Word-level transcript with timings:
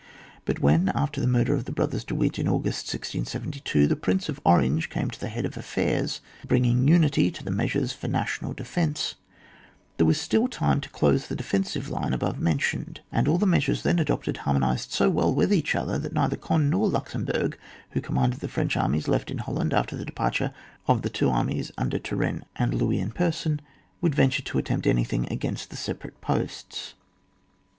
But 0.45 0.57
when, 0.57 0.89
after 0.95 1.21
the 1.21 1.27
murder 1.27 1.53
of 1.53 1.65
the 1.65 1.71
brothers 1.71 2.03
De 2.03 2.15
Witt, 2.15 2.39
in 2.39 2.47
August 2.47 2.87
1672, 2.87 3.85
the 3.85 3.95
Prince 3.95 4.29
of 4.29 4.41
Orange 4.43 4.89
came 4.89 5.11
to 5.11 5.19
the 5.19 5.27
head 5.29 5.45
of 5.45 5.53
afiTairs, 5.53 6.21
bringing 6.47 6.87
unity 6.87 7.29
to 7.29 7.43
the 7.43 7.51
measures 7.51 7.93
for 7.93 8.07
national 8.07 8.53
defence, 8.53 9.13
there 9.97 10.05
was 10.07 10.19
still 10.19 10.47
time 10.47 10.81
to 10.81 10.89
close 10.89 11.27
the 11.27 11.35
defensive 11.35 11.87
line 11.87 12.15
above 12.15 12.39
men 12.39 12.57
tioned, 12.57 12.97
and 13.11 13.27
all 13.27 13.37
the 13.37 13.45
measures 13.45 13.83
then 13.83 13.99
adopted 13.99 14.37
harmonised 14.37 14.91
so 14.91 15.07
well 15.07 15.31
with 15.31 15.53
each 15.53 15.75
other 15.75 15.99
that 15.99 16.13
neither 16.13 16.35
Cond^ 16.35 16.69
nor 16.71 16.89
Luxembourg, 16.89 17.55
who 17.91 18.01
conunanded 18.01 18.39
the 18.39 18.47
French 18.47 18.75
armies 18.75 19.07
left 19.07 19.29
in 19.29 19.37
Holland 19.37 19.71
after 19.71 19.95
the 19.95 20.03
departure 20.03 20.51
of 20.87 21.03
the 21.03 21.11
two 21.11 21.29
armies 21.29 21.71
under 21.77 21.99
Turenne 21.99 22.43
and 22.55 22.73
Louis 22.73 22.99
in 22.99 23.11
per 23.11 23.31
son, 23.31 23.59
would 24.01 24.15
venture 24.15 24.41
to 24.41 24.57
attempt 24.57 24.87
anything 24.87 25.31
against 25.31 25.69
the 25.69 25.77
separate 25.77 26.19
posts. 26.21 26.95